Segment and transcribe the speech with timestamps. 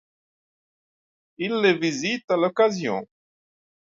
[1.37, 3.05] Il les visite à l’occasion.